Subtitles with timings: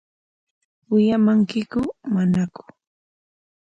[0.91, 1.81] ¿Wiyamankiku
[2.13, 2.63] manaku?